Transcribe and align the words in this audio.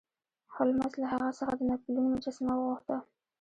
هولمز 0.53 0.93
له 1.01 1.07
هغه 1.13 1.29
څخه 1.39 1.53
د 1.55 1.61
ناپلیون 1.69 2.05
مجسمه 2.13 2.53
وغوښته. 2.55 2.97